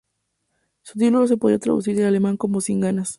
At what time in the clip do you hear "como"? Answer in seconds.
2.35-2.59